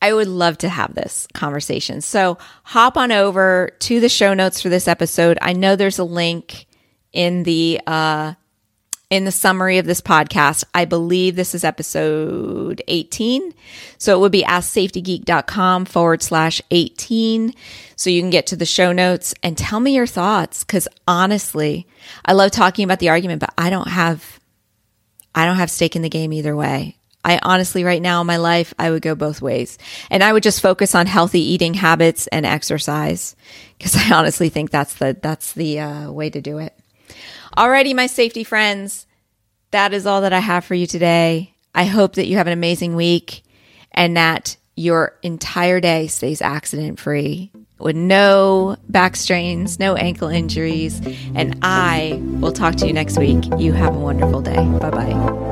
I 0.04 0.12
would 0.12 0.28
love 0.28 0.58
to 0.58 0.68
have 0.68 0.94
this 0.94 1.26
conversation. 1.32 2.02
So 2.02 2.37
hop 2.62 2.99
on 2.99 3.11
over 3.11 3.70
to 3.78 4.00
the 4.00 4.11
show 4.11 4.34
notes 4.34 4.61
for 4.61 4.68
this 4.68 4.87
episode. 4.87 5.38
I 5.40 5.54
know 5.54 5.76
there's 5.76 5.99
a 5.99 6.04
link 6.04 6.66
in 7.14 7.42
the, 7.44 7.80
uh, 7.87 8.34
in 9.08 9.25
the 9.25 9.32
summary 9.32 9.78
of 9.78 9.87
this 9.87 10.02
podcast. 10.02 10.64
I 10.75 10.84
believe 10.84 11.37
this 11.37 11.54
is 11.54 11.64
episode 11.64 12.82
18. 12.87 13.54
So 13.96 14.14
it 14.14 14.20
would 14.20 14.30
be 14.30 14.42
asksafetygeek.com 14.42 15.87
forward 15.87 16.23
slash 16.23 16.61
18. 16.70 17.54
So 17.96 18.11
you 18.11 18.20
can 18.20 18.28
get 18.28 18.46
to 18.49 18.56
the 18.56 18.66
show 18.66 18.92
notes 18.92 19.32
and 19.42 19.56
tell 19.56 19.80
me 19.80 19.94
your 19.94 20.06
thoughts. 20.06 20.64
Cause 20.64 20.87
honestly, 21.08 21.87
I 22.26 22.34
love 22.34 22.50
talking 22.50 22.84
about 22.84 22.99
the 22.99 23.08
argument, 23.08 23.40
but 23.40 23.55
I 23.57 23.70
don't 23.70 23.88
have, 23.88 24.38
I 25.35 25.46
don't 25.46 25.57
have 25.57 25.70
stake 25.70 25.96
in 25.96 26.02
the 26.02 26.11
game 26.11 26.35
either 26.35 26.55
way. 26.55 26.98
I 27.24 27.40
honestly, 27.42 27.84
right 27.84 28.02
now 28.02 28.20
in 28.20 28.26
my 28.26 28.37
life, 28.37 28.74
I 28.78 28.90
would 28.90 29.02
go 29.02 29.14
both 29.14 29.40
ways 29.40 29.78
and 30.10 30.22
I 30.22 30.32
would 30.32 30.42
just 30.42 30.60
focus 30.60 30.94
on 30.94 31.06
healthy 31.06 31.40
eating 31.40 31.74
habits 31.74 32.26
and 32.28 32.44
exercise 32.44 33.34
because 33.78 33.96
I 33.96 34.14
honestly 34.14 34.50
think 34.50 34.70
that's 34.70 34.94
the, 34.94 35.16
that's 35.20 35.52
the 35.52 35.80
uh, 35.80 36.12
way 36.12 36.30
to 36.30 36.40
do 36.40 36.58
it. 36.58 36.78
Alrighty, 37.56 37.94
my 37.94 38.06
safety 38.06 38.44
friends, 38.44 39.06
that 39.70 39.94
is 39.94 40.06
all 40.06 40.20
that 40.20 40.32
I 40.32 40.40
have 40.40 40.64
for 40.64 40.74
you 40.74 40.87
today. 40.87 41.54
I 41.74 41.84
hope 41.84 42.14
that 42.14 42.26
you 42.26 42.37
have 42.37 42.46
an 42.46 42.52
amazing 42.52 42.94
week 42.94 43.42
and 43.92 44.16
that 44.16 44.56
your 44.76 45.16
entire 45.22 45.80
day 45.80 46.08
stays 46.08 46.42
accident 46.42 46.98
free 46.98 47.52
with 47.78 47.96
no 47.96 48.76
back 48.88 49.16
strains, 49.16 49.78
no 49.78 49.94
ankle 49.94 50.28
injuries. 50.28 51.00
And 51.34 51.58
I 51.62 52.20
will 52.22 52.52
talk 52.52 52.76
to 52.76 52.87
you 52.87 52.92
next 52.92 53.18
week. 53.18 53.44
You 53.58 53.72
have 53.72 53.94
a 53.94 53.98
wonderful 53.98 54.40
day. 54.40 54.56
Bye 54.56 54.90
bye. 54.90 55.43